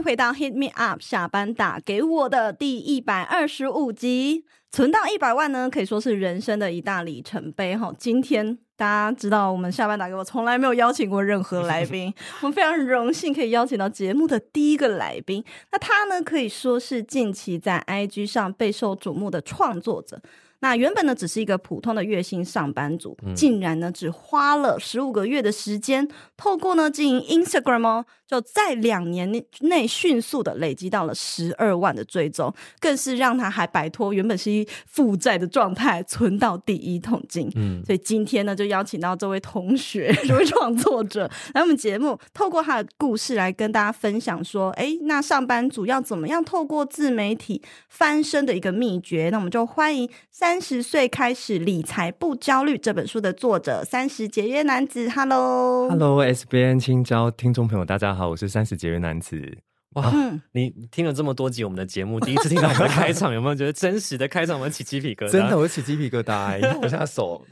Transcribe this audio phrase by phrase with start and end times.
[0.00, 4.46] 迎回到 Hit Me Up 下班打给我的第一百二十五集。
[4.72, 7.92] 存到一百万呢，可以说是人生的一大里程碑哈。
[7.98, 15.44] 今天大家知道，我们下班打给我从来没有邀请过任何来宾， 我们非常荣幸可以邀请到节目的第一个来宾。
[15.70, 20.22] 那他呢，可以说是近期在 IG 上备受瞩目的创作者。
[20.62, 26.06] 那原本呢，只是一个普通的月薪上班族，竟然呢，只花了十五个月的时间，
[26.40, 29.30] 透过呢经营 Instagram 哦，就在两年
[29.60, 37.52] 内迅速的累积到了十二万的追踪，更是让他还摆脱原本是一负债的状态，存到第一桶金。
[37.56, 49.28] 嗯，所以今天呢，就邀请到这位同学，这位创作者来我们节目，透过他的故事来跟大家分享说，哎，那上班族要怎么样透过自媒体翻身的一个秘诀？
[49.30, 50.58] 那我们就欢迎三。
[50.60, 59.58] 十岁开始理财不焦虑这本书的作者三十节约男子，Hello，Hello，S 编青椒听众朋友，大家好，我是三十节约男子。
[59.94, 64.56] 哇，嗯、你听了这么多集我们的节目，第一次听到我们的开场， 有没有觉得真实的开场？
[64.56, 67.44] 我们起鸡皮疙瘩，真的，我起鸡皮疙瘩， 我现在手，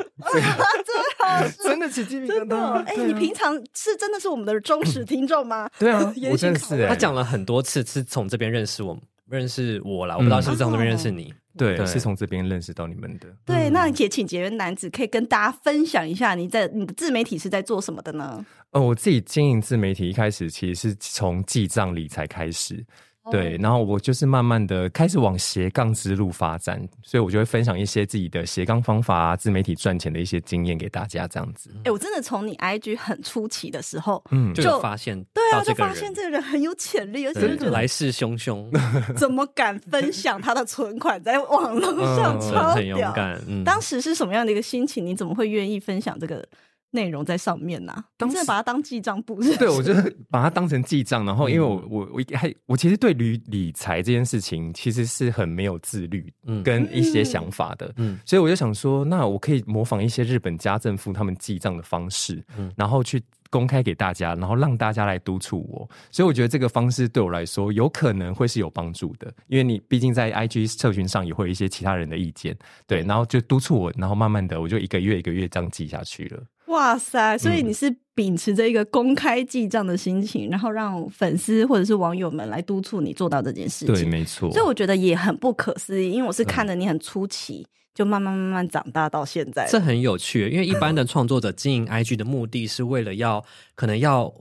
[1.64, 2.84] 真的起鸡皮疙瘩。
[2.84, 5.68] 哎、你平常是真的是我们的忠实听众吗？
[5.78, 6.86] 对啊， 我真的是、欸。
[6.86, 8.96] 他讲了很多次，是从这边认识我，
[9.28, 11.24] 认识我啦，我不知道是不是从这边认识你。
[11.24, 13.26] 嗯对，对是从这边认识到你们的。
[13.44, 18.46] 对，那也请节约男子可以跟大家分享一下，你在你的自媒体是在做什么的呢？
[18.72, 22.84] 呃，我自己经营自媒体一开始其实是从记账理财开始。
[23.30, 31.70] 对，然后我就是慢慢的开始往斜杠之路发展，所以我就会分享一些自己的斜杠方法啊，自媒体赚钱的一些经验给大家，这样子。
[31.80, 38.66] 哎、欸，我真的从你 IG 很初期的时候，嗯，就，就发现，对啊，就发现这个人很有潜力，而且来势汹汹，
[39.14, 43.38] 怎么敢分享他的存款在网络上，超屌，很勇敢。
[43.46, 45.04] 嗯，当时是什么样的一个心情？
[45.04, 46.42] 你怎么会愿意分享这个？
[46.90, 49.56] 内容在上面呐、啊，当时真把它当记账簿是？
[49.56, 72.56] 对，我 就是把它当成记账，然后因为我我我还我其实对理理财这件事情其实是很没有自律，嗯，跟一些想法的，嗯，所以我就想说，那我可以模仿一些日本家政妇他们记账的方式，嗯，然后去公开给大家，然后让大家来督促我，所以我觉得这个方式对我来说有可能会是有帮助的，因为你毕竟在 IG 社群上也会有一些其他人的意见，
[72.86, 76.42] 对，然后就督促我，然后慢慢的我就一个月一个月这样记下去了。
[76.68, 77.36] 哇塞！
[77.36, 83.94] 所以你是秉持着一个公开记账的心情，嗯、然后让粉丝或者是网友们来督促你做到这件事情。
[83.94, 84.50] 对，没错。
[84.52, 89.66] 所以我觉得也很不可思议，因为我是看着你很出奇，嗯、就慢慢慢慢长大到现在。
[89.70, 94.32] 这很有趣，因为一般的创作者经营 IG 的目的是为了要可能要。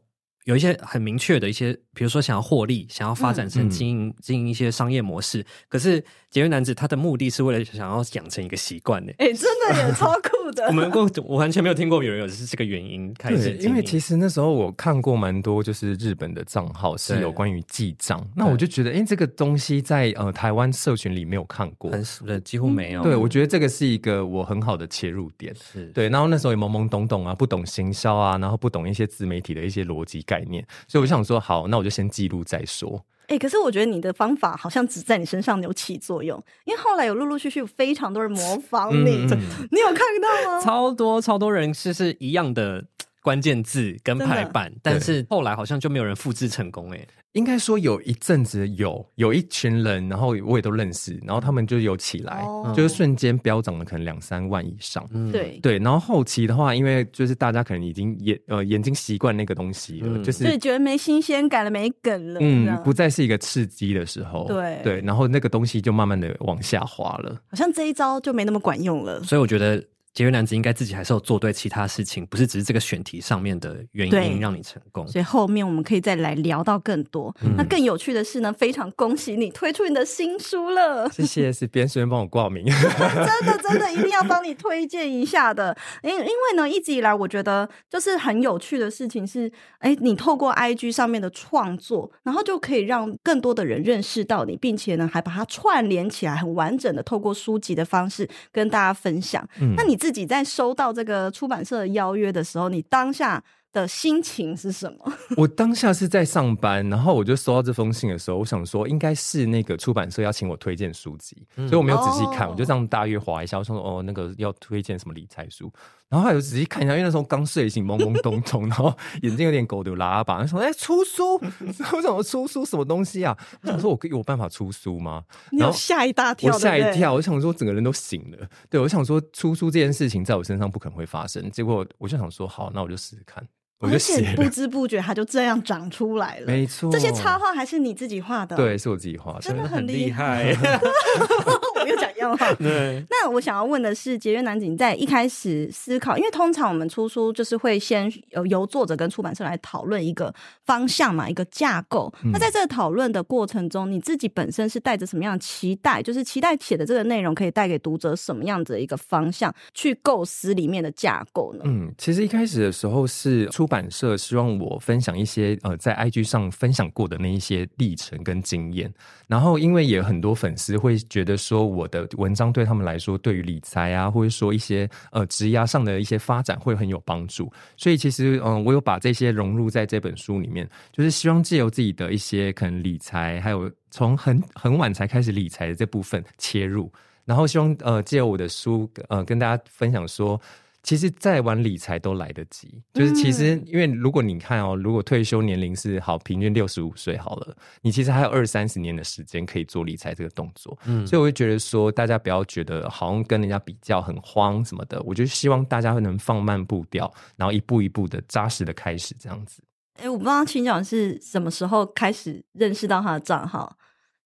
[0.45, 5.45] 有一些很明确的一些，比如说想要获利，想要发展成经营、嗯、经营一些商业模式。
[5.67, 9.11] 可是节约男子他的目的是为了想要养成一个习惯呢。
[9.17, 10.65] 哎、欸，真的也 超酷的。
[10.67, 13.53] 我们过我完全没有听过有人有是这个原因开始。
[13.57, 23.01] 因为其实那时候我看过蛮多，就是日本的账号是有关于记账，那我就觉得，哎、欸，这个东西在呃台湾社群里没有看过，很对，几乎没有。
[23.03, 25.55] 对，我觉得这个是一个我很好的切入点。
[25.55, 33.01] 是对，然后那时候也懵懵懂懂啊，不懂行销啊，然后不懂一些自媒体的一些逻辑概念，所以我想说，好，那我就先记录再说。
[33.27, 39.39] 哎、欸，可是我觉得你的方法好像只在你身上有起作用，因为后来有陆陆续续有非常多人模仿你，嗯、
[39.69, 40.61] 你有看到吗？
[40.63, 42.85] 超多超多人是是一样的
[43.27, 46.97] 关键字跟排版，但是后来好像就没有人复制成功、欸。
[46.97, 47.07] 哎。
[47.33, 55.07] 应该说有一阵子有有一群人，然后我也都认识，然后他们就有起来，哦、就是瞬间飙涨了，可能两三万以上。
[55.11, 64.47] 嗯、对对，然后后期的话，因为就是大家可能已经眼呃眼睛习惯那个东西了，嗯、就是就觉得没新鲜感了，没梗了，嗯，不再是一个刺激的时候。
[64.47, 69.21] 对对，然后那个东西就慢慢的往下滑了，好像这一招就没那么管用了。
[69.21, 69.83] 所以我觉得。
[70.17, 75.07] 节约男子应该自己还是有做对其他事情，不是只是这个选题上面的原因让你成功。
[75.07, 77.31] 所以后面我们可以再来聊到更多。
[77.43, 81.07] 嗯、那更有趣的是呢，非常恭喜你推出你的新书了。
[81.11, 82.65] 谢谢，是边顺便帮我挂名。
[82.65, 85.77] 真的真的一定要帮你推荐一下的。
[86.01, 99.47] 因因为呢，一直以来我觉得就是很有趣的事情是，哎，你透过 IG 上面的创作，然后就可以让更多的人认识到你，并且呢还把它串联起来，很完整的透过书籍的方式跟大家分享。
[99.61, 103.43] 嗯、那你自己在收到这个出版社的邀约的时候，你当下
[103.73, 105.13] 的心情是什么？
[105.37, 115.71] 我当下是在上班，然后我就收到这封信的时候，我想说应该是那个出版社要请我推荐书籍，嗯、所以我没有仔细看，哦、我就这样大约划一下，我想说哦，那个要推荐什么理财书。
[116.09, 120.39] 然后还有仔细看一下，因为那时候刚睡醒，懵懵懂懂，然后眼睛有点狗丢拉吧。
[120.39, 121.33] 他说：“哎、欸，出书？
[121.33, 123.37] 我想说出书什么东西啊？
[123.61, 128.47] 我想说我有办法出书吗？”然后吓一大跳，我吓一跳，我想说整个人都醒了。
[128.69, 131.51] 对，我想说出书这件事情在我身上不可能会发生。
[131.51, 133.45] 结果我就想说，好，那我就试试看。
[133.79, 136.47] 我就写，不知不觉它就这样长出来了。
[136.47, 138.55] 没错，这些插画还是你自己画的？
[138.55, 140.51] 对，是我自己画的，真的很厉害。
[141.79, 142.51] 我又讲一样话。
[142.55, 143.05] 对。
[143.07, 150.33] 那我想要问的是，节约男子你在一开始思考，因为通常我们出书就是会先由由作者跟出版社来讨论一个
[150.65, 152.11] 方向嘛，一个架构。
[152.23, 156.01] 嗯、那在这个讨论的过程中，你自己本身是带着什么样的期待？
[156.01, 161.61] 就是期待写的这个内容可以带给读者什么样子的一个方向去构思里面的架构呢？
[161.65, 163.66] 嗯，其实一开始的时候是出。
[163.67, 168.89] 出版社希望我分享一些呃，在 IG 上分享过的那一些历程跟经验，
[169.27, 186.89] 然后因为也很多粉丝会觉得说我的文章对他们来说，对于理财啊，或者说一些呃职涯上的一些发展会很有帮助，所以其实嗯、我有把这些融入在这本书里面，就是希望借由自己的一些可能理财，还有从很很晚才开始理财的这部分切入，
[187.25, 190.39] 然后希望呃借由我的书呃跟大家分享说。
[190.87, 200.79] 其实再晚理财都来得及，就是其实因为如果你看哦，如果退休年龄是好平均六十五岁好了，你其实还有二三十年的时间可以做理财这个动作。
[200.85, 209.61] 嗯，所以我会觉得说，大家不要觉得好像跟人家比较很慌什么的，我就希望大家会能放慢步调，然后一步一步的扎实的开始这样子。
[209.95, 213.77] 哎，我不知道钦教是什么时候开始认识到他的账号。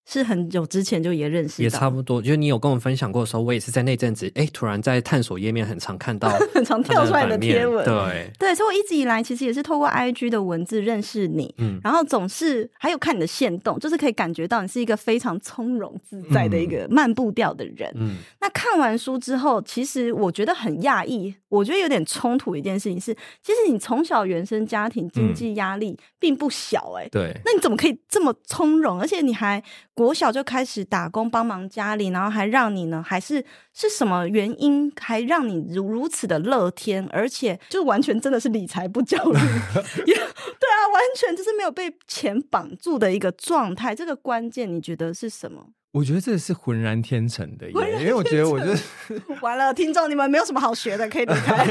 [0.06, 2.22] 是很久之前就也认识，也差不多。
[2.22, 7.86] 就是你有跟我们分享过的时候，我也是在那阵子，哎、欸，突然在探索页面很常看到， 很常跳出来的贴文。
[7.86, 17.90] 对对，所以我一直以来其实也是透过 IG 的文字认识你，嗯，然后总是还有看你的线动，就是可以感觉到你是一个非常从容自在的一个慢步调的人。
[17.96, 29.64] 嗯，那看完书之后，其实我觉得很讶异，我觉得有点冲突一件事情是，其实你从小原生家庭经济压力并不小、欸，哎、嗯，对，那你怎么可以这么从容，而且你还。
[29.94, 33.04] 国小就开始打工帮忙家里，然后还让你呢？
[33.06, 33.44] 还是
[33.74, 39.34] 是什么原因，还让你如如此的乐天，而且就完全真的是理财不焦虑，
[40.06, 43.94] 对啊，完全就是没有被钱绑住的一个状态。
[43.94, 45.68] 这个关键你觉得是什么？
[45.92, 48.84] 我觉得这是浑然天成的，因为我觉得我就是
[49.42, 51.66] 完了，听众你们没有什么好学的，可以离开。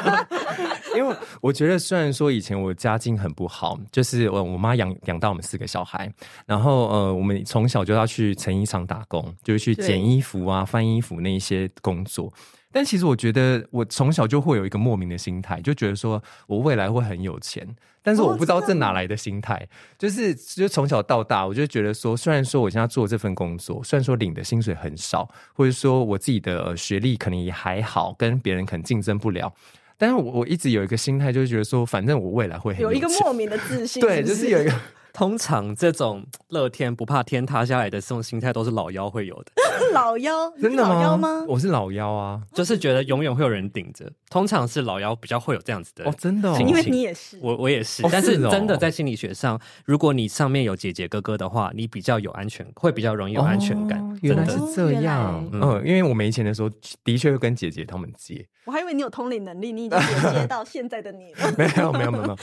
[0.94, 6.12] 因为我觉得虽然说以前我家境很不好，就是我我妈养养大我们四个小孩，
[6.46, 12.32] 然后呃，我们从小就要去成衣厂打工，就是去剪衣服啊、翻衣服那一些工作。
[12.74, 17.64] 但其实我觉得，我从小就会有一个莫名的心态，就觉得说我未来会很有钱。
[18.02, 19.66] 但是我不知道这哪来的心态，
[19.96, 29.54] 就是就从小到大，我就觉得说，虽然说我现在做这份工作，虽然说领的薪水很少，或者说我自己的学历可能也还好，跟别人可能竞争不了，
[29.96, 34.72] 但是我我一直有一个心态，就是觉得说，反正我未来会很有一个莫名的自信， 对，就是有一个。
[35.14, 39.52] 通常这种乐天不怕天塌下来的这种心态，都是老妖会有的。
[39.94, 40.88] 老妖真的吗？
[40.88, 41.44] 老妖吗？
[41.46, 44.10] 我是老妖啊，就是觉得永远会有人顶着。
[44.28, 48.02] 通常是老妖比较会有这样子的哦，真的，因为你也是，我我也是。
[48.10, 54.18] 但是真的在心理学上，如果你上面有姐姐哥哥的话，你比较有安全，会比较容易有安全感。
[54.20, 56.68] 原来是这样，嗯，因为我没钱的时候，
[57.04, 58.44] 的确会跟姐姐他们借。
[58.64, 61.54] 我还以为你有通灵能力，你已经连接到现在的你了。
[61.56, 62.36] 没有，没有，没有。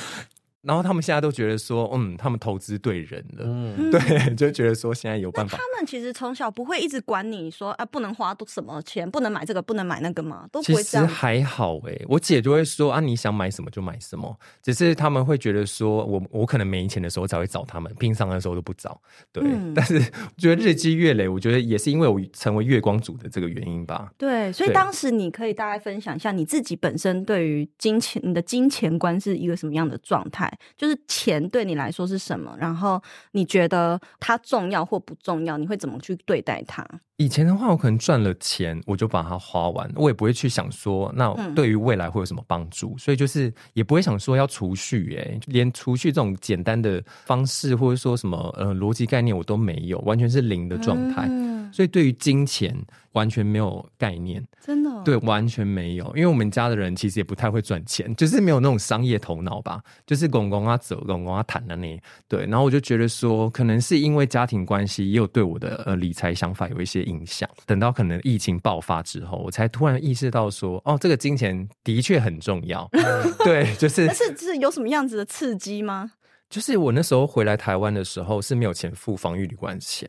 [0.62, 4.00] 然后他们现在都觉得说，嗯，他们投资对人了，嗯，对，
[4.36, 5.58] 就觉得说现在有办法。
[5.58, 10.48] 他们其实从小不会一直管你说啊，不能花多什么钱，不能买这个，不能买那个吗？
[10.52, 11.08] 都不会这样。
[11.08, 19.02] 其实还好哎，我姐就会说啊，你想买什么就买什么，只是他们会觉得说我我可能没钱的时候才会找他们，平常的时候都不找。
[19.32, 24.12] 对，嗯、但是我觉得日积月累，我觉得也是因为我成为月光族的这个原因吧。
[24.16, 30.51] 对，所以当时你可以大概分享一下你自己本身对于金钱，你的金钱观是一个什么样的状态？
[30.78, 32.56] 就是钱对你来说是什么？
[32.60, 35.58] 然后你觉得它重要或不重要？
[35.58, 36.86] 你会怎么去对待它？
[37.18, 42.94] 以前的话，我可能赚了钱，我就把它花完，我也不会去想说，那对于未来会有什么帮助？
[42.96, 51.28] 嗯、所以就是也不会想说要储蓄，哎，连储蓄这种简单的方式或者说什么呃逻辑概念我都没有，完全是零的状态。
[51.30, 52.76] 嗯所以对于金钱
[53.14, 56.06] 完全没有概念，真的、哦、对，完全没有。
[56.16, 62.00] 因为我们家的人其实也不太会赚钱，就是没有那种商业头脑吧，就是公公啊走，公公啊谈的那。
[62.28, 67.50] 对，然后我就觉得说，可能是因为家庭关系，也有对我的呃理财想法有一些影响。
[67.66, 72.90] 等到可能疫情爆发之后，我才突然意识到说，哦，这个金钱的确很重要。
[73.44, 74.08] 对，就是。
[74.08, 76.12] 但是是有什么样子的刺激吗？
[76.50, 80.06] 就是我那时候回来台湾的时候是没有钱付防疫旅馆钱，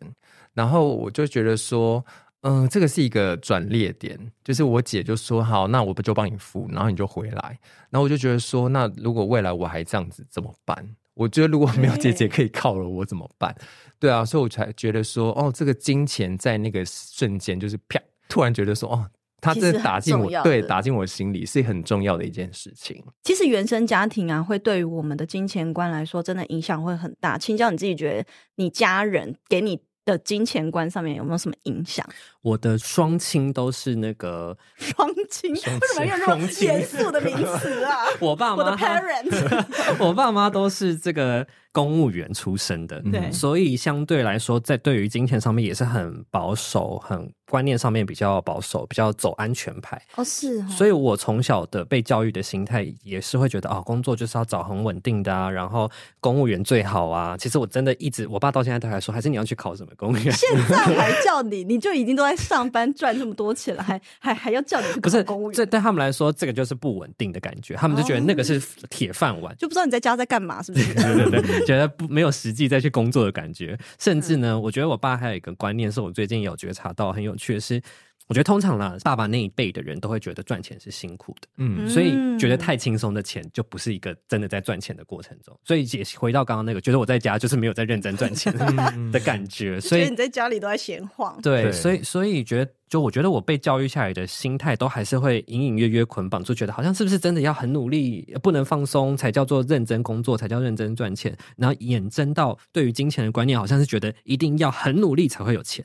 [0.55, 2.05] 然后我就觉得说，
[2.43, 4.19] 嗯、呃，这个是一个转捩点。
[4.45, 7.59] 就是我姐就说，好，那我不就帮你付，然后你就回来。
[7.91, 10.97] 然后我就觉得说，那如果未来我还这样子怎么办？
[11.15, 13.55] 我觉得如果没有姐姐可以靠了，我怎么办？
[13.99, 19.07] 对啊，所以我才觉得说，哦，这个金钱在那个瞬间就是啪，突然觉得说，哦。
[19.45, 23.03] 他这打进我，对，打进我心里是很重要的一件事情。
[23.25, 27.37] 其实原生家庭啊，会对于我们的金钱观来说，真的影响会很大。
[27.37, 32.05] 请教你自己觉得，你家人给你的金钱观上面有没有什么影响？
[32.43, 37.97] 我的双亲都是那个 双亲，为什么用这种严肃的名词啊？
[38.21, 39.67] 我爸妈，我的 parent，
[40.05, 41.47] 我爸妈都是这个。
[41.75, 49.99] 公务员出身的，对，所以相对来说，在对于金钱上面也是很保守，很观念上面比较保守，比较走安全牌。
[50.17, 50.67] 哦，是哦。
[50.69, 57.39] 所以我从小的被教育的心态也是会觉得，哦，工作就是要找很稳定的啊，然后公务员最好啊。
[57.39, 60.31] 其实我真的一直，我爸到现在都还说，还是你要去考什么公务员？
[60.31, 65.57] 现在还叫你，你就已经都在上班赚这么多钱了，还 还还要叫你不是公务员？
[65.57, 68.61] 这对他们来说，这个就是不稳定的感觉，他们就觉得那个是
[68.91, 70.95] 铁饭碗，就不知道你在家在干嘛，是不是？
[70.95, 71.67] 对 对对。
[71.67, 77.81] 觉得不没有实际再去工作的感觉，甚至呢，我觉得我爸还有一个观念，是我最近有觉察到很有趣的是，
[78.29, 88.53] 我觉得通常啦，爸爸那一辈的人都会觉得赚钱是辛苦的，嗯，所以觉得太轻松的钱就不是一个真的在赚钱的过程中，所以也回到刚刚那个，觉得我在家就是没有在认真赚钱
[89.13, 92.71] 的感觉，所以你在家里都在闲晃，对，所以所以觉得。
[92.93, 101.35] 就我觉得我被教育下来的心态，都还是会隐隐约约捆绑，就觉得好像是不是真的要很努力，不能放松，才叫做认真工作，才叫认真赚钱。
[101.57, 105.83] 然后衍生到对于金钱的观念，好像是觉得一定要很努力才会有钱，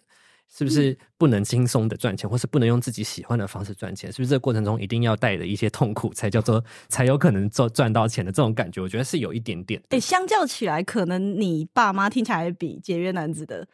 [0.47, 4.11] 是不是不能轻松的赚钱，或是不能用自己喜欢的方式赚钱？
[4.11, 8.81] 是不是这个过程中一定要带着一些痛苦，才叫做才有可能赚赚到钱的这种感觉？
[8.81, 9.81] 我觉得是有一点点。
[9.89, 13.67] 诶，相较起来，可能你爸妈听起来比节约男子的。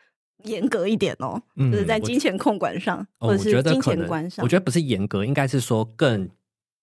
[0.46, 6.30] 严格一点哦，嗯、就是在金钱控管上，哦、或者是金钱观上，我觉得不是严格，应该是说更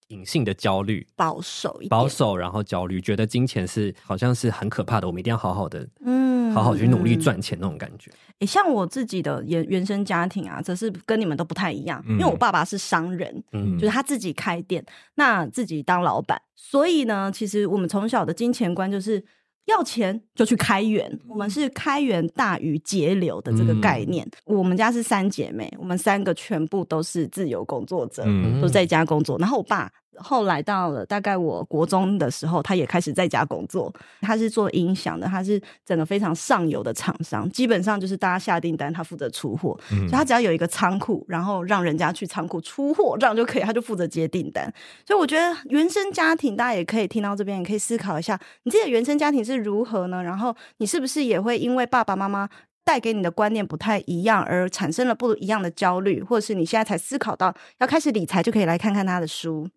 [0.08, 8.10] 隐性的焦虑，保守一点，保守然后焦虑，觉得金钱是好像是很可怕的，我们一定要好好的，嗯，好好去努力赚钱那种感觉。
[8.40, 19.24] 诶，像我自己的原原生家庭啊，则是跟你们都不太一样，嗯、因为我爸爸是商人，嗯，就是他自己开店，那自己当老板，所以呢，其实我们从小的金钱观就是。
[19.66, 24.28] 要钱就去开源，我们是开源大于节流的这个概念。
[24.46, 29.38] 嗯、我们家是三姐妹，我们三个全部都是自由工作者，嗯、都在家工作。
[29.38, 29.88] 然后我爸。
[30.18, 33.92] 后来到了大概我国中的时候，他也开始在家工作。
[34.20, 39.78] 他是做音响的，他是整个非常上游的厂商，基本上就是大家下订单，他负责出货。
[39.92, 44.72] 嗯、所以他只要有一个仓库，然后让人家去仓库出货，这样就可以，他就负责接订单。
[45.06, 50.22] 所以我觉得原生家庭，大家也可以听到这边，也可以思考一下，你自己的原生家庭是如何呢？
[50.22, 52.48] 然后你是不是也会因为爸爸妈妈
[52.84, 59.68] 带给你的观念不太一样，而产生了不一样的焦虑，或者是你现在才思考到要开始理财，就可以来看看他的书。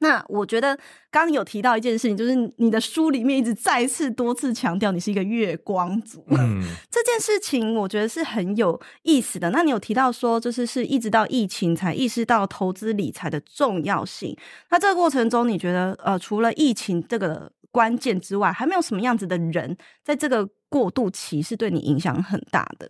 [0.00, 0.76] 那我觉得
[1.10, 6.24] 刚刚有提到一件事情，就是你的书里面一直再次多次强调你是一个月光族。
[6.28, 9.50] 嗯， 这件事情我觉得是很有意思的。
[9.50, 14.36] 那你有提到说，就是是一直到疫情才意识到投资理财的重要性。
[14.70, 22.88] 那这个过程中，你觉得呃，除了疫情这个关键之外，还没有什么样子的人在这个过渡期是对你影响很大的？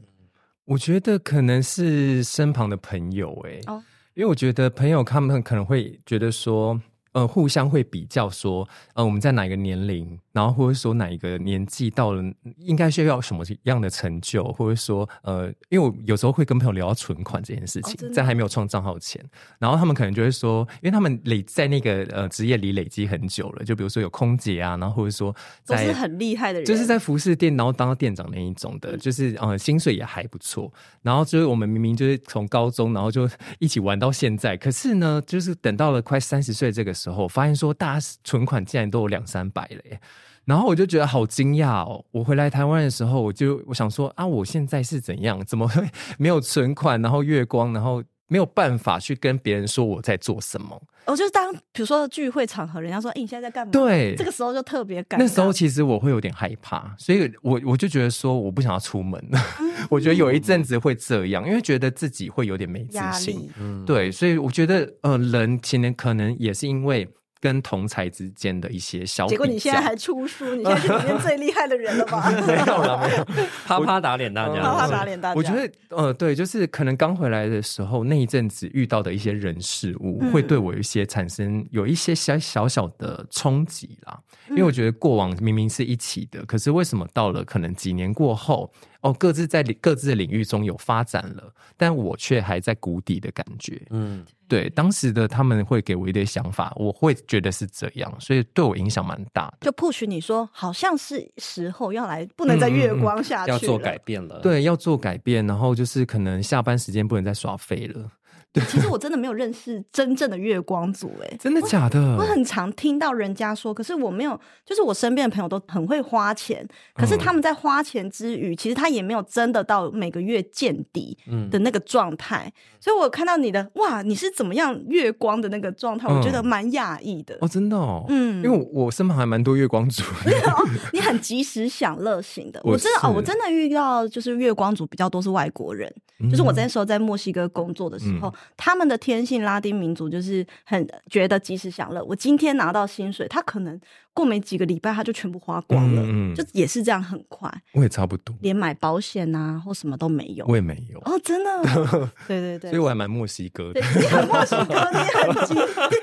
[0.67, 6.79] 我觉得可能是身旁的朋友欸，哦，因为我觉得朋友他们可能会觉得说。
[7.19, 12.23] 呃，互相会比较说，呃，我们在哪个年龄，然后或者说哪一个年纪到了，
[12.59, 19.21] 应该需要什么样的成就，或者说，呃，因为我有时候会跟朋友聊到存款这件事情，哦、在还没有创账号前，
[19.59, 33.29] 然后他们可能就会说，因为他们累在那个呃职业里累积很久了，就比如说有空姐啊，然后或者说在都是很厉害的人，就是在服饰店，然后当店长那一种的，就是呃薪水也还不错，然后就是我们明明就是从高中，然后就
[33.59, 40.01] 一起玩到现在，可是呢，就是等到了快三十岁这个时候，发现说大家存款竟然都有两三百了耶，
[40.49, 42.03] 然后我就觉得好惊讶哦！
[42.11, 45.45] 我回来台湾的时候，我就我想说啊，我现在是怎样？
[45.45, 45.87] 怎么会
[46.17, 47.01] 没有存款？
[47.03, 50.81] 然后月光，然后没有办法去跟别人说我在做什么。
[51.05, 55.19] 我、哦、就是当比如说聚会场合，人家说：“哎、欸，你现在在干嘛？”对，这个时候就特别尴尬。
[55.19, 59.23] 那时候其实我会有点害怕，所以我我就觉得说我不想要出门。
[59.91, 63.51] 我觉得有一阵子会这样，因为觉得自己会有点没自信。
[63.61, 67.07] 嗯，对，所以我觉得呃，人其实可能也是因为。
[67.41, 72.31] 跟同才之间的一些小，结果你现在还出书，你现在是里面最厉害的人了吧？
[72.47, 73.25] 没有了，没有，
[73.67, 75.35] 啪啪打脸大家，啪啪打脸大家。
[75.37, 84.19] 我觉得，呃，对，就是可能刚回来的时候，那一阵子遇到的一些人事物，会对我有一些产生有一些小小小的冲击啦。
[84.51, 93.81] 因为我觉得过往明明是一起的，可是为什么到了可能几年过后，哦，各自在各自的领域中有发展了，但我却还在谷底的感觉。
[93.91, 94.25] 嗯。
[94.49, 99.71] 对，当时的他们会给我一点想法，我会觉得是这样，所以对我影响蛮大的。
[99.71, 104.41] 就 push 你说，好像是时候要来，不能再月光下去，要做改变了。
[104.41, 108.11] 对，要做改变，然后就是可能下班时间不能再耍废了。
[108.51, 112.17] 对，其实我真的没有认识真正的月光族，哎，真的假的？
[112.17, 121.17] 我很常听到人家说，可是我没有，就是我身边的朋友都很会花钱，可是他们在花钱之余，其实他也没有真的到每个月见底
[121.51, 122.51] 的那个状态。
[122.81, 130.03] 所以我看到你的哇，你是怎么样月光的那个状态，我觉得蛮讶异的哦，真的哦，嗯，因为我身旁还蛮多月光族
[130.95, 135.93] 你很及时享乐型的，我真的哦，我真的遇到就是月光族比较多是外国人，
[136.31, 138.33] 就是我那时候在墨西哥工作的时候。
[138.57, 142.03] 他们的天性，拉丁民族就是很觉得及时享乐。
[142.05, 143.81] 我今天拿到薪水，他可能
[144.13, 147.53] 过没几个礼拜他就全部花光了，嗯嗯，就也是这样很快。
[147.73, 150.45] 我也差不多，连买保险啊或什么都没有。
[150.47, 151.63] 我也没有哦，真的。
[152.27, 153.81] 对对对，所以我还蛮墨西哥的。
[153.81, 155.57] 你很墨西哥，你很经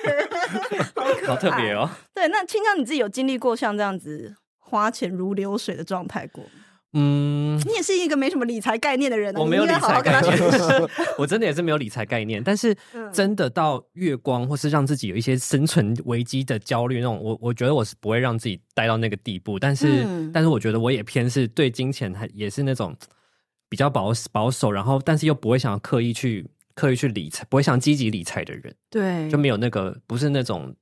[0.04, 1.90] 典，好特别哦。
[2.14, 6.50] 对，那青江你自己有经历过像这样子花钱如流水的状态过吗？
[6.98, 10.34] 嗯，你也是一个没什么理财概念的人，我没有理财概念，
[11.20, 12.42] 我真的也是没有理财概念。
[12.42, 12.74] 但是
[13.12, 19.60] 真的到月光，或是让自己有一些生存危机的焦虑那种，我我觉得我是不会让自己待到那个地步。
[19.60, 22.96] 但是，嗯、但是我觉得我也偏是对金钱，还也是那种
[23.68, 28.74] 比较保保守，然后但是又不会想要刻意去刻意去理财，不会想积极理财的人。
[28.90, 30.74] 对，就没有那个不是那种。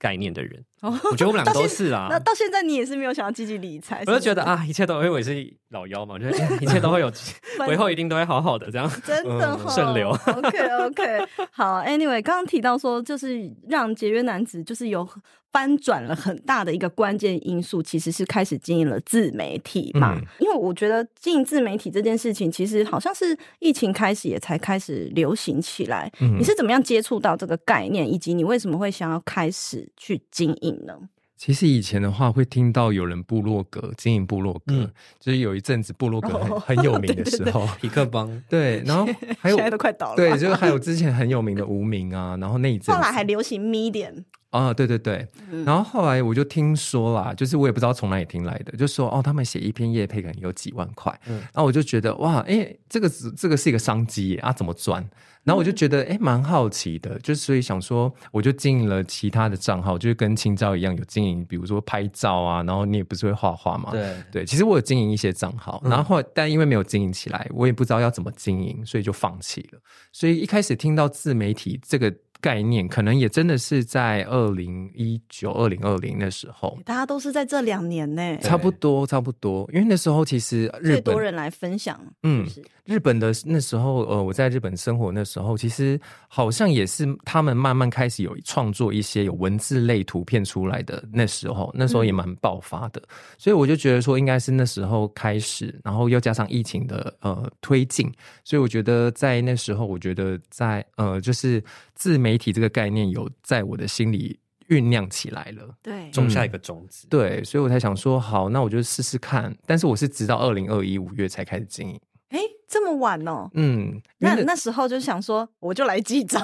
[0.00, 2.06] 概念的人，我觉得我们俩都是啊。
[2.10, 7.12] 那到现在你也是没有想要积极理财，我就觉得啊，一切都因为我是老妖嘛，我觉得 一切都会有，
[7.70, 10.08] 以后一定都会好好的，这样真的顺流。
[10.08, 13.38] OK OK，好，Anyway，刚刚提到说，就是
[13.68, 15.06] 让节约男子就是有。
[15.52, 20.14] 翻转了很大的一个关键因素，其实是开始经营了自媒体嘛。
[20.14, 26.10] 嗯、因为我觉得经营自媒体这件事情，其实好像是疫情开始也才开始流行起来。
[26.20, 30.96] 嗯、你是怎么样接触到这个概念，以及你为什么会想要开始去经营呢？
[31.40, 39.10] 其实以前的话，会听到有人部落格经营部落格，嗯、就是有一阵子部落格很、哦、很有名的时候，痞客邦 对，然后
[39.40, 44.24] 还有现在都快倒了，对， 就是还有之前很有名的无名啊，然后那一阵后来还流行 Medium。
[44.50, 55.08] 啊，对对对，嗯、然后后来我就听说啦，就是我也不知道从哪里听来的，就说哦，他们写一篇业配可能有几万块，嗯，然后我就觉得哇，哎，这个是这个是一个商机啊，怎么赚？
[55.50, 69.80] 然后我就觉得哎，蛮好奇的，就所以想说，我就经营了其他的账号，就是跟青椒一样有经营，比如说拍照啊，然后你也不是会画画嘛，对对，其实我有经营一些账号，然后但因为没有经营起来，我也不知道要怎么经营，所以就放弃了。
[70.12, 72.14] 所以一开始听到自媒体这个。
[72.40, 79.68] 概念可能也真的是在二零一九、二零二零的时候，大家都是在这两年呢，差不多差不多。
[79.72, 82.46] 因为那时候其实日本多人来分享，嗯，
[82.84, 98.10] 日本的那时候，呃，我在日本生活那时候，其实好像也是他们慢慢开始有创作一些有文字类图片出来的那时候，那时候也蛮爆发的，嗯、所以我就觉得说应该是那时候开始，然后又加上疫情的呃推进，
[98.44, 101.62] 所以我觉得在那时候，我觉得在呃就是
[101.94, 104.38] 自媒媒体这个概念有在我的心里
[104.68, 109.52] 酝酿起来了，对，种下一个种子，对，所以我才想说，好，那我就试试看。
[109.66, 112.00] 但是我是直到二零二一五月才开始经营。
[112.28, 112.38] 哎，
[112.70, 113.50] 这么晚哦？
[113.54, 116.40] 嗯，那那时候就想说，我就来记账，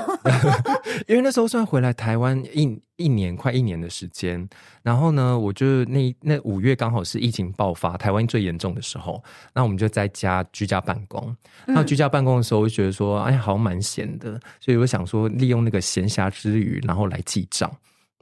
[1.06, 4.46] 因为那时候算回来台湾一一年快一年的时间，
[4.82, 9.22] 然后呢，我就那那五月刚好是疫情爆发，台湾最严重的时候，
[9.54, 11.34] 那我们就在家居家办公。
[11.64, 17.70] 那居家办公的时候，我就觉得说，哎，好像蛮闲的，所以我想说，利用那个闲暇之余，然后来记账。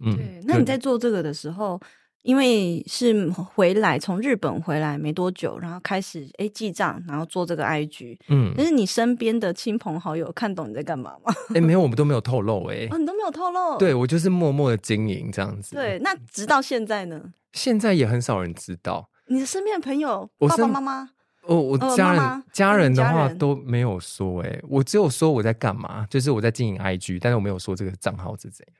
[0.02, 1.80] 嗯，对，那你在做这个的时候。
[2.24, 8.18] 因为是回来从日本回来没多久，然后开始哎记账，然后做这个 IG。
[8.28, 11.30] 嗯，但是你身边的亲朋好友看懂你在干嘛吗？
[11.54, 13.76] 哎，没有，我们都没有透露哎、哦，你都没有透露。
[13.76, 15.76] 对，我就是默默的经营这样子。
[15.76, 17.20] 对，那直到现在呢？
[17.52, 19.10] 现在也很少人知道。
[19.26, 21.10] 你的身边的朋友，爸爸妈妈。
[21.42, 28.76] 哦，我家人、呃、家人的话都没有说、欸，哎，我只有说我在干嘛，就是我在经营 IG，但是我没有说这个账号是怎样。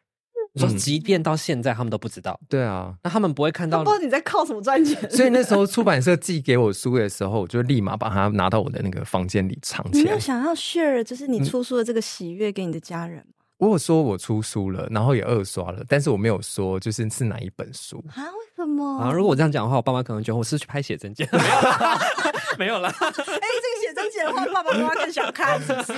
[0.61, 2.39] 说，即便到现在，他们都不知道。
[2.49, 5.11] 对啊，那他们不会看到，不知道你在靠什么赚钱。
[5.11, 10.05] 所以那时候出版社寄给我书的时候，我就立马把它拿到我的那个房间里藏起来。
[10.05, 13.44] 你有想要 share 就是你出书的这个喜悦给你的家人吗？
[13.59, 18.23] 嗯、我有说我出书了，然后也二刷了，但是我没有说就是是哪一本书啊？
[18.23, 19.13] 为什么啊？
[19.13, 21.27] 如果我这样讲的话，我爸妈可能觉得我是去拍写真集。
[22.59, 22.89] 没有了。
[23.01, 25.93] 哎、欸，这个写真集的话，爸爸妈妈更想看，是不是？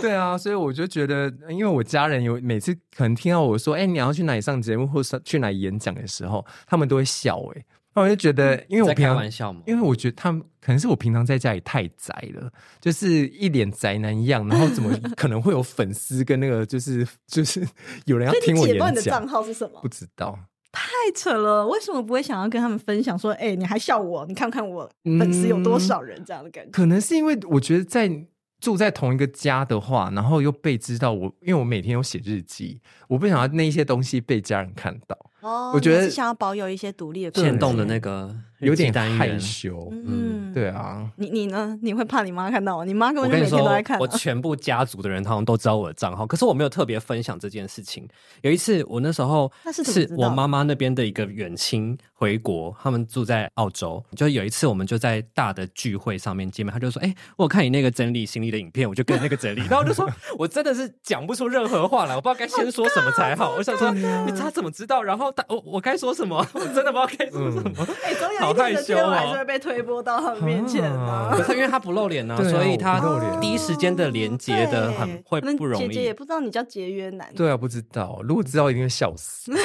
[0.00, 7.58] 对啊，所以我就觉得，因为我家人有每次可能听到我说，哎、欸，你要去哪里上节目，或是去哪里演讲的时候，他们都会笑、欸。
[7.58, 17.66] 哎，那我就觉得，因为我平常开玩笑嘛，因为我觉得他们可能是我平常在家里太宅了，就是一脸宅男一样，然后怎么 可能会有粉丝跟那个，就是就是
[18.06, 18.90] 有人要听我演讲？
[18.90, 19.80] 你的账号是什么？
[19.80, 20.38] 不知道。
[20.72, 21.64] 太扯了！
[21.68, 24.26] 为什么不会想要跟他们分享说，哎、欸，你还笑我？
[24.26, 26.20] 你看看我粉丝有多少人？
[26.26, 28.10] 这样的感觉、嗯，可能是因为我觉得在
[28.58, 35.16] 住在同一个家的话，然后又被知道我，因为我每天有写日记，我不想要那一些东西被家人看到。
[35.44, 38.34] 哦，我觉得是想要保有一些独立的、变动的那个。
[38.64, 41.78] 有点害羞，嗯，对啊，你你呢？
[41.82, 42.84] 你会怕你妈看到吗？
[42.84, 43.98] 你妈根本就每天都在看。
[43.98, 48.08] 我全部家族的人，他们都知道我的账号，可是我没有特别分享这件事情。
[48.42, 54.02] 有一次，我那时候是我妈妈那边的一个远亲回国，他们住在澳洲。
[54.16, 59.60] 就有一次，我们就在大的聚会上面见面，他就说：“哎、欸，我看你那个整理行李的影片，我就跟那个整理。
[59.68, 66.46] ”然后我就说：“我真的是讲不出任何话来，我不知道该先说什么才好。”我想说：“你他怎么知道？”然后他我我该说什么？
[66.54, 67.70] 我真的不知道该说什么。
[68.02, 71.34] 哎、嗯，总有一天的天还是会被推播到他们面前啊。
[71.36, 73.00] 可是因为他不露脸呢、啊，所以他
[73.40, 75.88] 第一时间的连接的很会不容易。
[75.88, 77.30] 姐姐也不知道你叫节约男。
[77.34, 78.20] 对啊，不知道。
[78.22, 79.52] 如果知道，一定会笑死。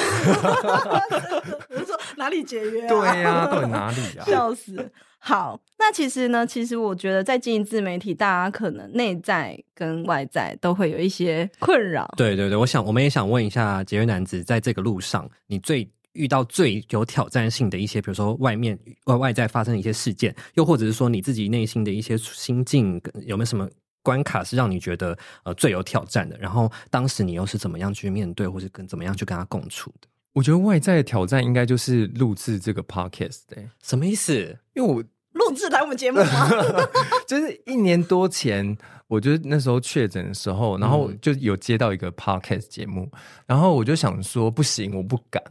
[1.70, 2.88] 我说哪里节约、啊？
[2.88, 4.24] 对呀、啊，到底哪里啊？
[4.24, 4.90] 笑死。
[5.22, 12.10] 好，那其实呢，其实我觉得在经营自媒体，大家可能内在跟外在都会有一些困扰。
[12.16, 23.68] 对对对，我想我们也想问一下节约男子，在这个路上，你最遇到最有挑战性的一些，比如说外面外外在发生的一些事件，又或者是说你自己内心的一些心境，有没有什么
[24.02, 26.36] 关卡是让你觉得呃最有挑战的？
[26.38, 30.08] 然后当时你又是怎么样去面对，或是跟怎么样去跟他共处的？
[30.32, 34.58] 我觉得外在的挑战应该就是录制这个 podcast，欸，什么意思？
[34.74, 36.50] 因为我录制来我们节目吗？
[37.26, 43.10] 就是一年多前，我就那时候确诊的时候，然后就有接到一个 podcast 节目，
[43.46, 45.42] 然后我就想说不行，我不敢。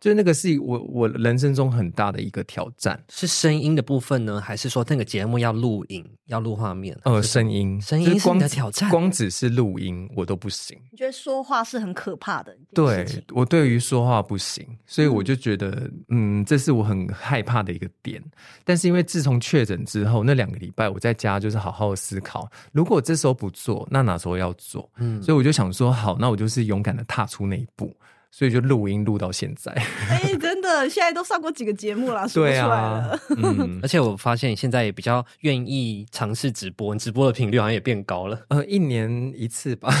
[0.00, 6.96] 就那个是我我人生中很大的一个挑战，是声音的部分呢，还是说那个节目要录影、要录画面？
[7.02, 10.78] 呃，声音，声音是你的挑战，光只是录音我都不行。
[10.92, 12.56] 你觉得说话是很可怕的？
[12.72, 15.70] 对，我对于说话不行，所以我就觉得，
[16.08, 18.22] 嗯，嗯，这是我很害怕的一个点。
[18.64, 24.88] 但是因为自从确诊之后，那两个礼拜我在家就是好好的思考，如果这时候不做，那哪时候要做？
[24.98, 27.92] 嗯，所以我就想说，好，那我就是勇敢的踏出那一步。
[28.30, 29.72] 所以就录音录到现在，
[30.08, 32.68] 哎、欸，真的，现在都上过几个节目了，说不出来了。
[32.68, 39.92] 啊，嗯， 而且我发现你现在也比较愿意尝试直播，你直播的频率好像也变高了，呃，一年一次吧。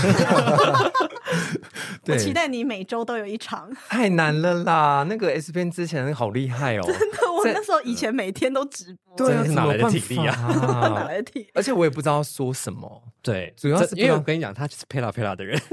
[2.08, 3.70] 我期待你每周都有一场。
[3.88, 10.34] 太难了啦，那个 S 边之前好厉害哦，真的，我那时候以前每天都直播，对，哪来的体力啊？
[10.92, 11.50] 哪来的体力？
[11.54, 15.60] 而且我也不知道说什么，对，主要是因为我跟你讲，他就是配拉配拉的人。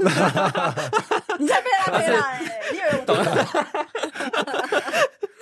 [1.38, 2.38] 你才配拉配啦，
[2.70, 3.46] 你以为我懂了？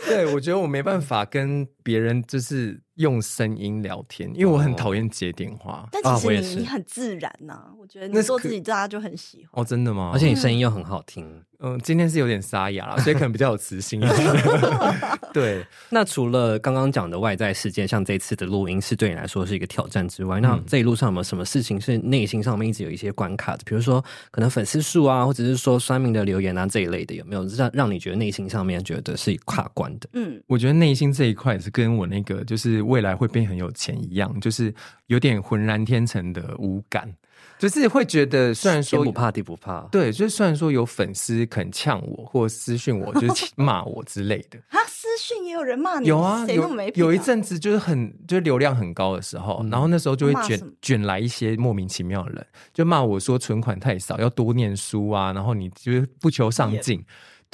[0.07, 5.85] 对，我觉得我没办法跟别人就是用声音聊天，因为我很讨厌接电话。
[5.85, 9.63] 哦、但其实你你很自然呐、啊，我觉得你做自己，大家就很喜欢。
[9.63, 10.11] 哦，真的吗？
[10.13, 11.43] 而且你声音又很好听。
[11.61, 14.43] 嗯，今天是有点沙哑了， 所以可能比较有磁性一点。
[15.33, 23.63] 对，那除了刚刚讲的外在事件，像这次的录音是对你来说是一个挑战之外，嗯、那这一路上有没有什么事情是内心上面一直有一些关卡的？
[23.65, 30.09] 比如说可能粉丝数啊，或者是说酸民的留言啊这一类的，有没有让让你觉得内心上面觉得是跨关的？
[30.13, 34.73] 嗯，我觉得内心这一块是跟我那个就是未来会变很有钱一样，就是
[35.07, 37.13] 有点浑然天成的无感。
[37.57, 44.59] 就是会觉得， 虽然说天不怕地不怕，对，就是虽然说有粉丝肯呛我或私讯我，就是骂我之类的。
[44.71, 46.09] 啊，私讯也有人骂你？
[46.09, 57.05] 有啊，有有一阵子就是很就是流量很高的时候，嗯、然后那时候就会卷卷来一些莫名其妙的人，就骂我说存款太少，要多念书啊，然后你就是不求上进。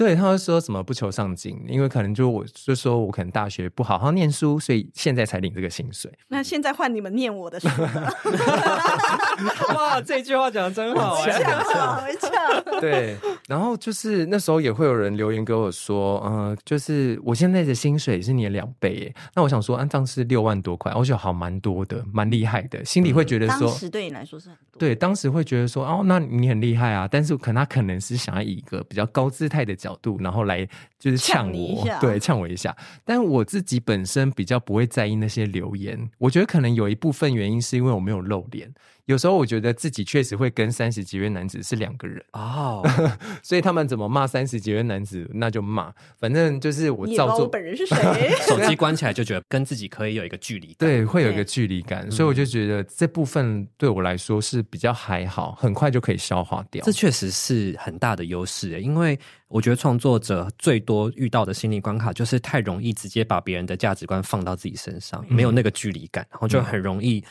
[0.01, 6.11] 对，他会说什么不求上进，因为可能就我就说我可能大学不好好念书，所以现在才领这个薪水。
[6.29, 7.69] 那现在换你们念我的书。
[9.75, 12.81] 哇，这句话讲的真好，没错，没错。
[12.81, 13.15] 对，
[13.47, 19.15] 然后就是那时候也会有人留言给我说，嗯、呃，就是我现在的薪水是你的两倍耶。
[19.35, 24.79] 那我想说，按这样是六万多块，我觉得好蛮多的，蛮厉害的，心里会觉得说，当时对你来说是很多。
[24.79, 27.07] 对，当时会觉得说，哦，那你很厉害啊。
[27.11, 30.67] 但是可能他可能是想要以一个比较高姿态的角度，然后来
[30.99, 32.77] 就是呛我，对，呛我一下。
[33.05, 38.73] 但我自己本身比较不会在意那些留言，我觉得可能有一部分原因是因为我没有露脸。
[39.11, 42.81] 有时候我觉得自己确实会跟三十几岁男子是两个人哦，
[43.43, 47.41] 所以他们怎么骂三十几岁男子，那就骂，反正就是我照做。
[47.41, 48.31] 我本人是谁？
[48.47, 56.85] 手机关起来就觉得跟自己可以有一个距离感，对，会有一个距离感，所以我就觉得这部分对我来说是比较还好，很快就可以消化掉。
[56.85, 59.19] 这确实是很大的优势，因为
[59.49, 67.25] 我觉得创作者最多遇到的心理关卡就是太容易直接把别人的价值观放到自己身上，没有那个距离感，然后就很容易。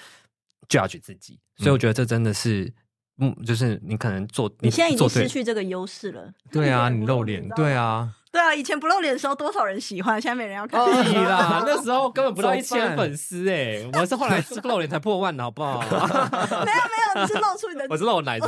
[0.69, 2.71] Judge 自己，所以我觉得这真的是，
[3.19, 6.31] 嗯，就是你可能做，你现在已经失去这个优势了。
[6.51, 10.79] 对啊， 你露脸，对啊，对啊，以前不露脸的时候多少人喜欢，现在没人要看
[11.09, 11.63] 你啦。
[11.67, 15.79] 那时候根本不到 一千粉丝哎，我是后来是露脸才破万的好不好？
[15.81, 16.77] 没有
[17.15, 18.47] 没有，你是露出你的，我是露奶子。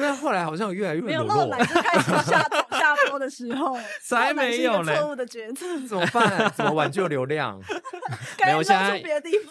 [0.00, 4.96] 对啊，后来好像越来越没有露奶子开始下下播的时候， 才没有嘞。
[4.96, 6.50] 错误的决策 怎么办？
[6.56, 7.60] 怎么挽救流量？
[8.44, 9.02] 没有，我现在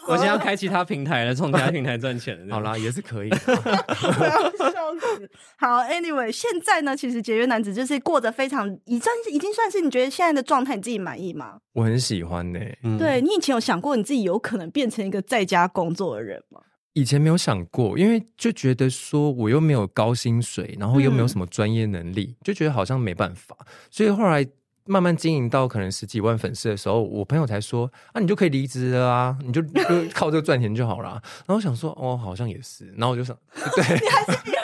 [0.08, 2.36] 我现在要开其他平台了，从其他平台赚钱。
[2.50, 3.30] 好啦，也是可以。
[3.30, 5.30] 我要笑死。
[5.58, 11.60] 好，Anyway，现在呢，其实节约男子就是过着非常已算是已经算是你觉得现在的状态，你自己满意吗？
[11.74, 12.80] 我很喜欢呢、欸。
[12.84, 16.62] 嗯、对，你以前有想过你自己有可能变成一个在家工作的人吗？
[16.94, 23.56] 以前没有想过，因为就觉得说我又没有高薪水，然后又没有什么专业能力，嗯、就觉得好像没办法。
[23.90, 24.46] 所以后来
[24.86, 34.59] 慢慢经营到可能十几万粉丝的时候，我朋友才说：“啊，你就可以离职了啊，你就就靠这个赚钱就好了。”然后我想说：“哦，好像也是。”然后我就想， 对。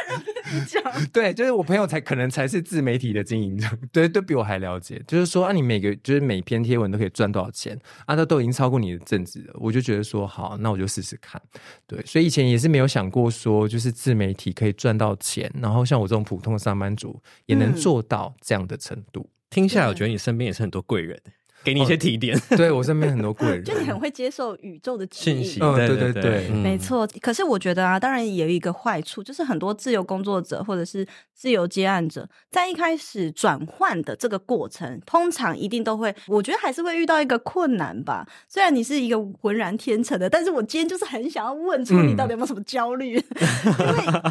[1.12, 5.02] 对，就是我朋友才可能才是自媒体的经营者，对，都比我还了解。
[5.08, 8.16] 就是说啊，你每个就是每篇贴文都可以赚多少钱啊？
[8.16, 9.54] 那都已经超过你的正职了。
[9.56, 11.42] 我就觉得说好，那我就试试看。
[11.88, 19.22] 对，所以以前也是没有想过说，就是自媒体可以赚到钱，然后像我这种普通的上班族也能做到这样的程度。
[19.22, 21.20] 嗯、听下来，我觉得你身边也是很多贵人。
[21.66, 25.60] 给你一些提点，对我身边很多贵人， 就你很会接受宇宙的信息。
[25.60, 27.08] 嗯，对对对，没错。
[27.20, 38.28] 可是我觉得啊，当然也有一个坏处，就是很多自由工作者或者是自由接案者，在一开始转换的这个过程，通常一定都会，我觉得还是会遇到一个困难吧。
[38.48, 43.24] 虽然你是一个浑然天成的，但是我今天就是很想要问出你到底有没有什么焦虑，因为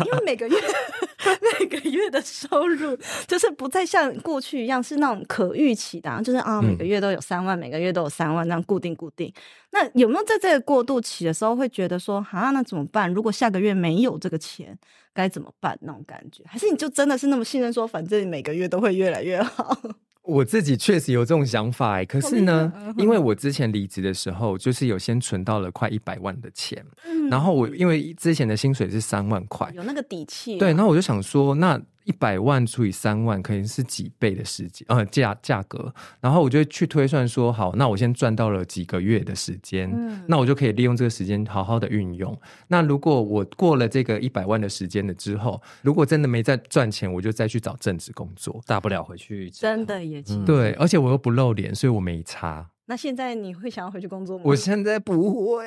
[0.07, 0.57] 因为每个月
[1.59, 7.21] 每个月的收入就是不再像过去一样是那种可预期的，就是啊每个月都有。
[7.25, 9.33] 三万每个月都有三万，这样固定固定。
[9.73, 13.13] 那有没有在这个过渡期的时候会觉得说，啊，那怎么办？
[13.13, 14.79] 如果下个月没有这个钱，
[15.13, 15.79] 该怎么办？
[15.81, 19.77] 那种感觉，还是你就真的是那么信任说，反正每个月都会越来越好？
[20.23, 30.57] 我自己确实有这种想法哎，可是呢，因为 我之前离职的时候，就是有先存到了快一百万的钱，嗯、然后我因为之前的薪水是三万块，有那个底气。
[30.59, 31.81] 对，然后我就想说，那。
[32.05, 35.93] 一百万除以三万，可能是几倍的时间，呃，价价格。
[36.21, 42.39] 然后我就去推算说，好，那我先赚到了几个月的时间，嗯、那我就可以利用这个时间好好的运用。
[42.69, 49.49] 那如果我过了这个一百万的时间了之后，如果真的没再赚钱，我就再去找正职工作，大不了回去。
[49.51, 52.69] 真的也行、嗯、对，而且我又不露脸，所以我没差。
[52.87, 54.43] 那现在你会想要回去工作吗？
[54.45, 55.67] 我现在不会，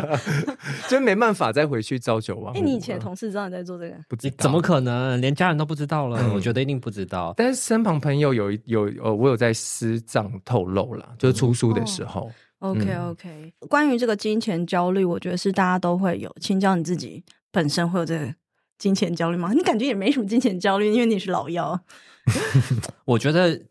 [0.86, 2.56] 就没办法再回去朝九晚五。
[2.56, 3.96] 哎，你以前同事知道你在做这个？
[4.06, 5.18] 不知道，怎么可能？
[5.20, 6.20] 连家人都不知道了？
[6.20, 7.32] 嗯、我觉得一定不知道。
[7.36, 12.30] 但是身旁朋友有有呃，我有在私藏透露了，就是出书的时候。
[12.58, 16.30] 哦、OK OK，嗯、关于这个金钱焦虑，我觉得是大家都会有。
[16.40, 18.34] 请教你自己本身会有这个
[18.78, 19.52] 金钱焦虑吗？
[19.54, 21.80] 你感觉也没什么金钱焦虑，因为你是老幺。
[23.06, 23.62] 我觉得，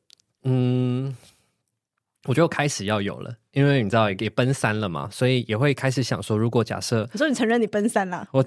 [0.43, 1.15] 嗯。
[2.25, 8.43] 我觉得我开始要有了，因为你知道也奔三了嘛，所以也会开始想说，如果假设，你说你承认你奔三了，我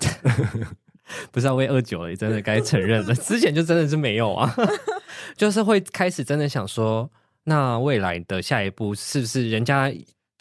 [1.33, 3.15] 不是要为二九了，也真的该承认了。
[3.17, 4.55] 之前就真的是没有啊，
[5.37, 7.11] 就是会开始真的想说，
[7.45, 9.93] 那未来的下一步是不是人家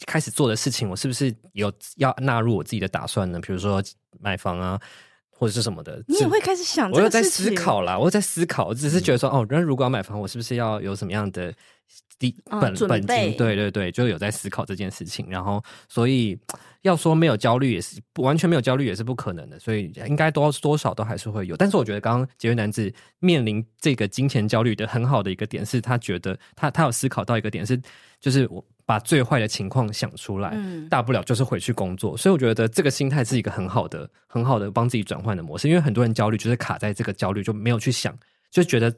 [0.06, 3.40] 开始做的事情，我是不是有要纳入我自己的打算呢？
[3.40, 3.82] 比如说
[4.20, 4.80] 买房啊。
[5.40, 11.54] 或者是什么的，你也会开始想，我有在思考啦，我有在思考，我只是觉得说，哦，那如果要买房，我是不是要有什么样的
[12.20, 15.28] 第本本金，对对对，就有在思考这件事情。
[15.30, 16.36] 然后，所以
[16.82, 19.60] 要说没有焦虑也是不完全没有焦虑也是不可能的。
[19.60, 21.56] 所以应该多多少都还是会有。
[21.56, 27.80] 但是我觉得刚刚节约男子面临这个金钱焦虑的很好的一个点是，他觉得他他有思考到一个点是，
[28.20, 32.18] 就是我把最坏的情况想出来，嗯，大不了就是回去工作。
[32.18, 35.68] 所以我觉得这个心态是一个很好的、很好的帮自己转换的模式。
[35.70, 38.18] 因为很多人焦虑就是卡在这个焦虑就没有去想，
[38.50, 38.92] 就觉得。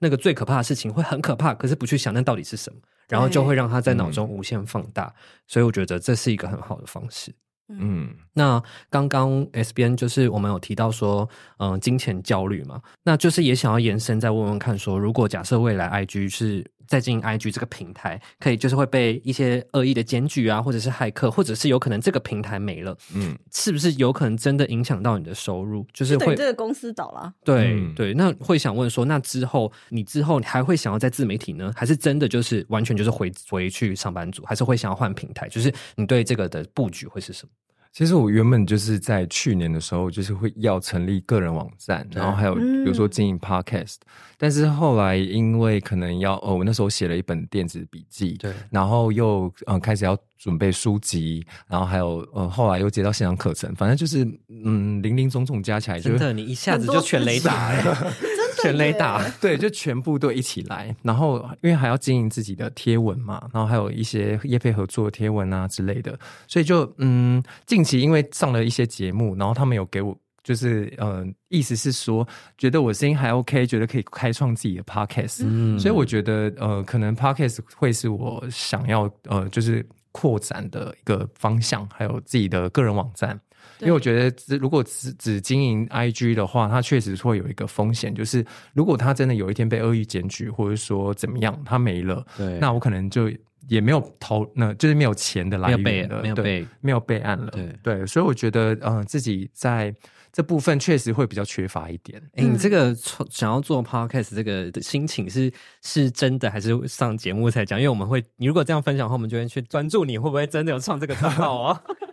[0.00, 5.04] 那个最可怕的事情会很可怕，可是不去想那到底是什么，然后就会让他在脑中无限放大。
[5.04, 5.14] 嗯、
[5.46, 7.32] 所以我觉得这是一个很好的方式。
[7.68, 8.60] 嗯，那
[8.90, 16.68] 刚刚 S 编就是我们有提到说，嗯、呃，金钱焦虑嘛，那就是也想要延伸再问问看说，说如果假设未来 IG 是。
[16.90, 25.86] 在经营 IG 这个平台，可以就是会被一些恶意的检举啊，或者是骇客，或者是有可能这个平台没了，嗯，是不是有可能真的影响到你的收入？
[25.92, 27.32] 就是会这个公司倒了。
[27.44, 35.48] 对、嗯、对，那会想问说，那之后你之后你还会想要在自媒体呢，还是真的就是完全就是回回去上班族，还是会想要换平台？
[35.48, 37.52] 就是你对这个的布局会是什么？
[37.92, 57.82] 其实我原本就是在去年的时候，就是会要成立个人网站，然后还有比如说经营 Podcast，嗯，但是后来因为可能要哦，我那时候写了一本电子笔记，对，然后又嗯开始要准备书籍，然后还有呃后来又接到线上课程，反正就是嗯林林总总加起来就，真的你一下子就全雷打哎。
[58.62, 60.94] 全雷打，对，就全部都一起来。
[61.02, 83.40] 然后，因为还要经营自己的贴文嘛，然后还有一些业配合作贴文啊之类的，所以就嗯，近期因为上了一些节目，然后他们有给我，就是呃，意思是说，觉得我声音还 OK，觉得可以开创自己的 podcast，嗯，所以我觉得呃，可能 podcast 会是我想要呃，就是扩展的一个方向，还有自己的个人网站。
[83.80, 93.30] 因为我觉得，只如果只只经营 IG 的话，它确实会有一个风险，就是如果它真的有一天被恶意检举，或者说怎么样，它没了，对，那我可能就
[93.68, 99.94] 也没有投，那就是没有钱的来源了，没有备，对，没有备案了，对对，所以我觉得，嗯、呃，自己在
[100.32, 102.20] 这部分确实会比较缺乏一点。
[102.34, 102.94] 哎、欸，你这个
[103.30, 107.78] 想要做 Podcast 这个的心情是是真的，还是上节目才讲？
[107.78, 111.82] 因为我们会，你如果这样分享的话，我们就会去专注你会不会真的有创这个账号啊？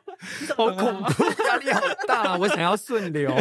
[0.55, 3.31] 好恐怖， 压力好大，我想要顺流。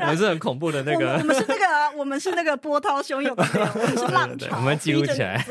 [0.00, 1.64] 我们是很恐怖的那个，我们是那个，
[1.96, 5.44] 我们是那个波涛汹涌的，我们是浪潮，我们记录起来。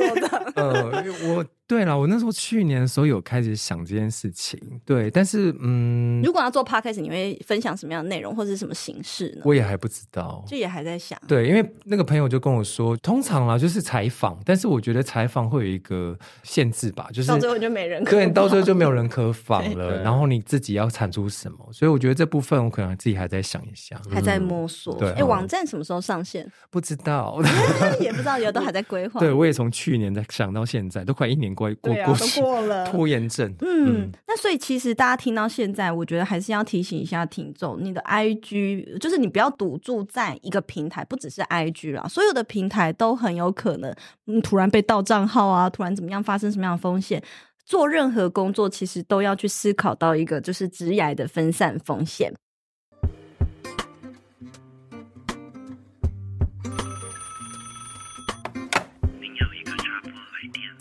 [0.56, 1.46] 嗯，我。
[1.74, 9.42] 对了，我那时候去年的时候有开始想这件事情，对，但是嗯，如果要做 podcast，你会分享什么样的内容或者是什么形式呢？
[9.44, 11.20] 我也还不知道，就也还在想。
[11.28, 24.96] 对，因为那个朋友就跟我说，通常啦就是采访，但是我觉得采访会有一个限制吧，就是到最后就没人 可对，到最后就没有人可访了，然后你自己要产出什么，所以我觉得这部分我可能自己还在想一下，还在摸索。
[25.00, 26.50] 对，哎，网站什么时候上线？
[26.70, 27.42] 不知道，
[28.00, 29.20] 也不知道，有都还在规划。
[29.20, 31.94] 对，我也从去年在想到现在，都快一年过过
[32.42, 43.94] 过了 拖延症，嗯，嗯，那所以其实大家听到现在，我觉得还是要提醒一下听众，你的 IG 就是你不要赌注在一个平台，不只是 IG 啦，所有的平台都很有可能，
[44.26, 47.22] 嗯，突然被盗账号啊，突然怎么样，发生什么样的风险？
[47.66, 52.34] 做任何工作，其实都要去思考到一个就是职涯的分散风险。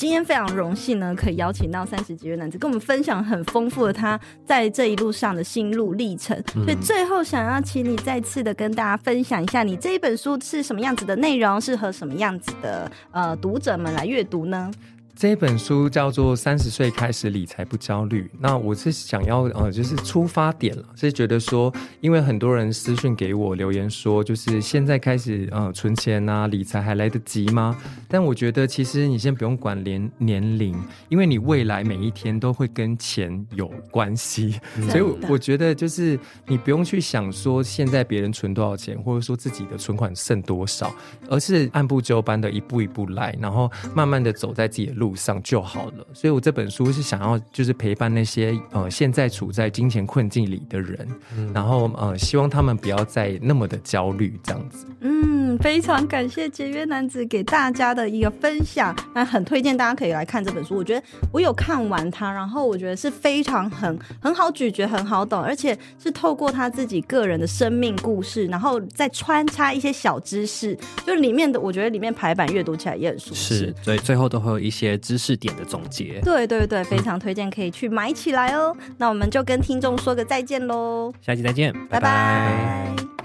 [0.02, 6.36] 今天非常荣幸呢，可以邀请到三十几位男子跟我们分享很丰富的他在这一路上的心路历程。
[6.56, 6.64] 嗯。
[6.64, 14.68] 所以最后想要请你再次的跟大家分享一下，你这一本书是什么样子的内容，适合什么样子的呃读者们来阅读呢？
[15.22, 18.24] 这本书叫做《三十岁开始理财不焦虑》。
[18.40, 27.80] 那我是想要呃，就是出发点了，是觉得说，因为很多人私讯给我留言说，就是现在开始呃存钱啊，理财还来得及吗？
[28.08, 30.76] 但我觉得其实你先不用管年年龄，
[31.08, 34.58] 因为你未来每一天都会跟钱有关系，
[34.90, 40.92] 所以我觉得就是你不用去想说现在别人存多少钱，或者说自己的存款剩多少，
[41.28, 45.11] 而是按部就班的一步一步来，然后慢慢的走在自己的路。
[45.12, 54.86] 路上就好了，所以我这本书是想要就是陪伴那些呃现在处在金钱困境里的人，嗯、然后呃希望他们不要再那么的焦虑这样子。
[55.00, 60.74] 嗯，非常感谢节约男子给大家的一个分享，那很推荐大家可以来看这本书。
[60.74, 70.74] 我觉得我有看完它，然后我觉得是非常很很好咀嚼，很好懂，而且是透过他自己个人的生命故事，然后再穿插一些小知识，
[71.06, 73.54] 就里面的我觉得里面排版阅读起来也很舒适。
[73.56, 75.02] 是，所以最后都会有一些。
[75.02, 78.72] 知识点的总结，对对对，非常推荐，可以去买起来哦。
[78.78, 82.00] 嗯、那我们就跟听众说个再见喽，下期再见，拜拜。
[82.00, 83.21] 拜拜。